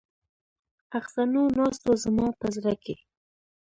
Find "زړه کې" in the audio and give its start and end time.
2.55-2.95